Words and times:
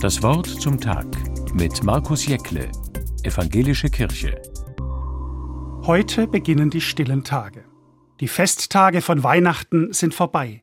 Das 0.00 0.22
Wort 0.22 0.46
zum 0.46 0.80
Tag 0.80 1.06
mit 1.54 1.82
Markus 1.82 2.26
Jäckle, 2.26 2.70
Evangelische 3.22 3.88
Kirche. 3.88 4.40
Heute 5.86 6.26
beginnen 6.26 6.68
die 6.68 6.80
stillen 6.80 7.24
Tage. 7.24 7.64
Die 8.20 8.28
Festtage 8.28 9.00
von 9.00 9.22
Weihnachten 9.22 9.92
sind 9.92 10.14
vorbei. 10.14 10.62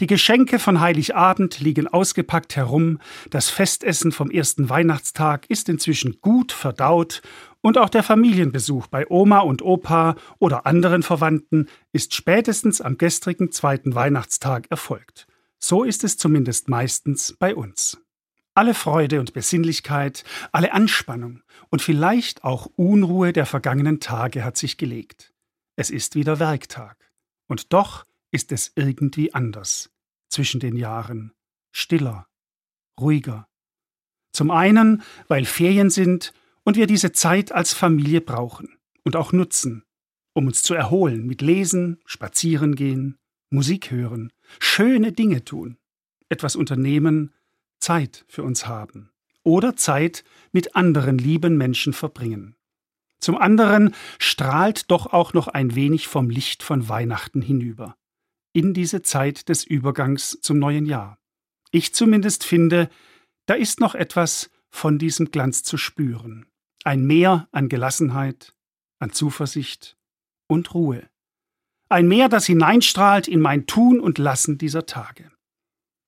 Die 0.00 0.06
Geschenke 0.06 0.58
von 0.58 0.80
Heiligabend 0.80 1.60
liegen 1.60 1.88
ausgepackt 1.88 2.56
herum, 2.56 2.98
das 3.30 3.48
Festessen 3.48 4.12
vom 4.12 4.30
ersten 4.30 4.68
Weihnachtstag 4.68 5.48
ist 5.48 5.68
inzwischen 5.68 6.20
gut 6.20 6.52
verdaut 6.52 7.22
und 7.60 7.78
auch 7.78 7.88
der 7.88 8.02
Familienbesuch 8.02 8.86
bei 8.88 9.06
Oma 9.08 9.40
und 9.40 9.62
Opa 9.62 10.16
oder 10.38 10.66
anderen 10.66 11.02
Verwandten 11.02 11.68
ist 11.92 12.14
spätestens 12.14 12.80
am 12.80 12.98
gestrigen 12.98 13.52
zweiten 13.52 13.94
Weihnachtstag 13.94 14.66
erfolgt. 14.70 15.26
So 15.64 15.84
ist 15.84 16.02
es 16.02 16.16
zumindest 16.16 16.68
meistens 16.68 17.36
bei 17.38 17.54
uns. 17.54 18.02
Alle 18.54 18.74
Freude 18.74 19.20
und 19.20 19.32
Besinnlichkeit, 19.32 20.24
alle 20.50 20.72
Anspannung 20.72 21.42
und 21.70 21.80
vielleicht 21.80 22.42
auch 22.42 22.66
Unruhe 22.76 23.32
der 23.32 23.46
vergangenen 23.46 24.00
Tage 24.00 24.44
hat 24.44 24.56
sich 24.56 24.76
gelegt. 24.76 25.32
Es 25.76 25.88
ist 25.88 26.16
wieder 26.16 26.40
Werktag. 26.40 27.12
Und 27.46 27.72
doch 27.72 28.04
ist 28.32 28.50
es 28.50 28.72
irgendwie 28.74 29.32
anders 29.34 29.90
zwischen 30.28 30.58
den 30.58 30.76
Jahren, 30.76 31.32
stiller, 31.70 32.26
ruhiger. 33.00 33.48
Zum 34.32 34.50
einen, 34.50 35.02
weil 35.28 35.44
Ferien 35.44 35.90
sind 35.90 36.32
und 36.64 36.76
wir 36.76 36.86
diese 36.86 37.12
Zeit 37.12 37.52
als 37.52 37.72
Familie 37.72 38.20
brauchen 38.20 38.78
und 39.04 39.14
auch 39.14 39.32
nutzen, 39.32 39.84
um 40.34 40.46
uns 40.48 40.62
zu 40.62 40.74
erholen 40.74 41.26
mit 41.26 41.40
Lesen, 41.40 42.00
Spazieren 42.04 42.74
gehen, 42.74 43.18
Musik 43.52 43.90
hören, 43.90 44.32
schöne 44.58 45.12
Dinge 45.12 45.44
tun, 45.44 45.76
etwas 46.28 46.56
unternehmen, 46.56 47.32
Zeit 47.78 48.24
für 48.28 48.42
uns 48.42 48.66
haben 48.66 49.10
oder 49.42 49.76
Zeit 49.76 50.24
mit 50.52 50.76
anderen 50.76 51.18
lieben 51.18 51.56
Menschen 51.56 51.92
verbringen. 51.92 52.54
Zum 53.18 53.36
anderen 53.36 53.94
strahlt 54.18 54.90
doch 54.90 55.06
auch 55.12 55.32
noch 55.32 55.48
ein 55.48 55.74
wenig 55.74 56.08
vom 56.08 56.30
Licht 56.30 56.62
von 56.62 56.88
Weihnachten 56.88 57.42
hinüber 57.42 57.96
in 58.52 58.74
diese 58.74 59.02
Zeit 59.02 59.48
des 59.48 59.64
Übergangs 59.64 60.38
zum 60.40 60.58
neuen 60.58 60.86
Jahr. 60.86 61.18
Ich 61.70 61.94
zumindest 61.94 62.44
finde, 62.44 62.90
da 63.46 63.54
ist 63.54 63.80
noch 63.80 63.94
etwas 63.94 64.50
von 64.68 64.98
diesem 64.98 65.30
Glanz 65.30 65.62
zu 65.62 65.76
spüren. 65.76 66.46
Ein 66.84 67.04
Meer 67.06 67.48
an 67.52 67.68
Gelassenheit, 67.68 68.54
an 68.98 69.12
Zuversicht 69.12 69.96
und 70.46 70.74
Ruhe. 70.74 71.08
Ein 71.92 72.08
Meer, 72.08 72.30
das 72.30 72.46
hineinstrahlt 72.46 73.28
in 73.28 73.42
mein 73.42 73.66
Tun 73.66 74.00
und 74.00 74.16
Lassen 74.16 74.56
dieser 74.56 74.86
Tage. 74.86 75.30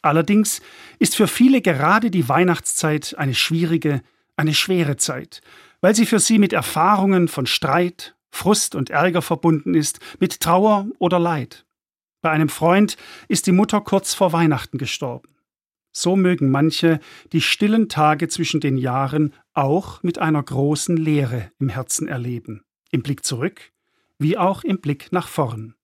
Allerdings 0.00 0.62
ist 0.98 1.14
für 1.14 1.28
viele 1.28 1.60
gerade 1.60 2.10
die 2.10 2.30
Weihnachtszeit 2.30 3.14
eine 3.18 3.34
schwierige, 3.34 4.00
eine 4.36 4.54
schwere 4.54 4.96
Zeit, 4.96 5.42
weil 5.82 5.94
sie 5.94 6.06
für 6.06 6.18
sie 6.18 6.38
mit 6.38 6.54
Erfahrungen 6.54 7.28
von 7.28 7.44
Streit, 7.44 8.16
Frust 8.30 8.74
und 8.74 8.88
Ärger 8.88 9.20
verbunden 9.20 9.74
ist, 9.74 10.00
mit 10.18 10.40
Trauer 10.40 10.86
oder 10.98 11.18
Leid. 11.18 11.66
Bei 12.22 12.30
einem 12.30 12.48
Freund 12.48 12.96
ist 13.28 13.46
die 13.46 13.52
Mutter 13.52 13.82
kurz 13.82 14.14
vor 14.14 14.32
Weihnachten 14.32 14.78
gestorben. 14.78 15.36
So 15.92 16.16
mögen 16.16 16.50
manche 16.50 17.00
die 17.32 17.42
stillen 17.42 17.90
Tage 17.90 18.28
zwischen 18.28 18.60
den 18.60 18.78
Jahren 18.78 19.34
auch 19.52 20.02
mit 20.02 20.18
einer 20.18 20.42
großen 20.42 20.96
Leere 20.96 21.50
im 21.58 21.68
Herzen 21.68 22.08
erleben, 22.08 22.64
im 22.90 23.02
Blick 23.02 23.26
zurück, 23.26 23.74
wie 24.18 24.36
auch 24.36 24.64
im 24.64 24.80
Blick 24.80 25.12
nach 25.12 25.28
vorn. 25.28 25.74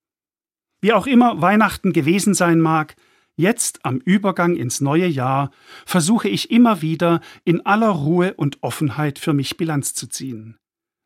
Wie 0.80 0.92
auch 0.92 1.06
immer 1.06 1.40
Weihnachten 1.40 1.92
gewesen 1.92 2.34
sein 2.34 2.60
mag, 2.60 2.96
jetzt 3.36 3.84
am 3.84 3.98
Übergang 3.98 4.56
ins 4.56 4.80
neue 4.80 5.06
Jahr 5.06 5.50
versuche 5.86 6.28
ich 6.28 6.50
immer 6.50 6.82
wieder 6.82 7.20
in 7.44 7.64
aller 7.64 7.90
Ruhe 7.90 8.34
und 8.34 8.62
Offenheit 8.62 9.18
für 9.18 9.32
mich 9.32 9.56
Bilanz 9.56 9.94
zu 9.94 10.08
ziehen. 10.08 10.58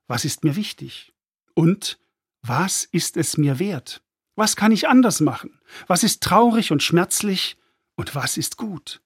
Was 0.09 0.25
ist 0.25 0.45
mir 0.45 0.57
wichtig? 0.57 1.13
Und 1.55 1.99
was 2.43 2.85
ist 2.85 3.17
es 3.17 3.37
mir 3.37 3.59
wert? 3.59 4.03
Was 4.37 4.57
kann 4.57 4.73
ich 4.73 4.89
anders 4.89 5.21
machen? 5.21 5.59
Was 5.87 6.05
ist 6.05 6.23
traurig 6.23 6.71
und 6.71 6.83
schmerzlich? 6.83 7.57
Und 7.97 8.15
was 8.15 8.37
ist 8.37 8.57
gut? 8.57 9.01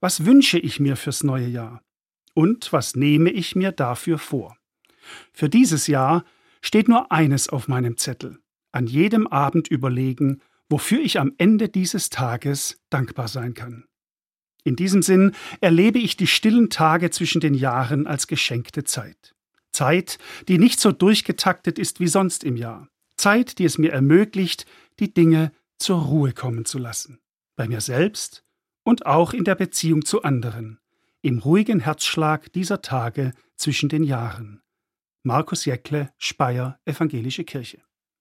Was 0.00 0.24
wünsche 0.24 0.58
ich 0.58 0.78
mir 0.78 0.96
fürs 0.96 1.24
neue 1.24 1.48
Jahr? 1.48 1.82
Und 2.34 2.72
was 2.72 2.94
nehme 2.94 3.30
ich 3.30 3.56
mir 3.56 3.72
dafür 3.72 4.18
vor? 4.18 4.56
Für 5.32 5.48
dieses 5.48 5.86
Jahr 5.86 6.24
steht 6.62 6.88
nur 6.88 7.12
eines 7.12 7.48
auf 7.48 7.68
meinem 7.68 7.96
Zettel. 7.96 8.38
An 8.72 8.86
jedem 8.86 9.26
Abend 9.26 9.68
überlegen, 9.68 10.40
wofür 10.68 11.00
ich 11.00 11.18
am 11.18 11.32
Ende 11.38 11.68
dieses 11.68 12.10
Tages 12.10 12.80
dankbar 12.90 13.28
sein 13.28 13.54
kann. 13.54 13.84
In 14.64 14.74
diesem 14.74 15.02
Sinn 15.02 15.32
erlebe 15.60 15.98
ich 15.98 16.16
die 16.16 16.26
stillen 16.26 16.70
Tage 16.70 17.10
zwischen 17.10 17.40
den 17.40 17.54
Jahren 17.54 18.06
als 18.06 18.26
geschenkte 18.26 18.82
Zeit. 18.82 19.34
Zeit, 19.70 20.18
die 20.48 20.58
nicht 20.58 20.80
so 20.80 20.90
durchgetaktet 20.90 21.78
ist 21.78 22.00
wie 22.00 22.08
sonst 22.08 22.42
im 22.42 22.56
Jahr. 22.56 22.88
Zeit, 23.16 23.58
die 23.58 23.64
es 23.64 23.78
mir 23.78 23.92
ermöglicht, 23.92 24.66
die 24.98 25.12
Dinge 25.12 25.52
zur 25.78 26.02
Ruhe 26.02 26.32
kommen 26.32 26.64
zu 26.64 26.78
lassen. 26.78 27.20
Bei 27.54 27.68
mir 27.68 27.80
selbst 27.80 28.42
und 28.82 29.06
auch 29.06 29.32
in 29.32 29.44
der 29.44 29.54
Beziehung 29.54 30.04
zu 30.04 30.22
anderen. 30.22 30.78
Im 31.22 31.38
ruhigen 31.38 31.80
Herzschlag 31.80 32.52
dieser 32.52 32.82
Tage 32.82 33.32
zwischen 33.56 33.88
den 33.88 34.02
Jahren. 34.02 34.62
Markus 35.26 35.64
Jäckle, 35.64 36.12
Speyer, 36.20 36.78
Evangelische 36.84 37.42
Kirche. 37.42 37.78